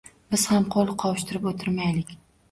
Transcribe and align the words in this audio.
Biz 0.35 0.43
ham 0.53 0.63
qo`l 0.75 0.93
qovushtirib 1.03 1.45
o`tirmaylik 1.51 2.15